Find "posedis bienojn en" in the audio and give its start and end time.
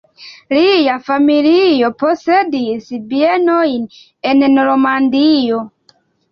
1.99-4.45